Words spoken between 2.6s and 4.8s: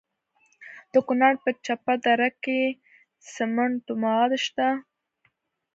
د سمنټو مواد شته.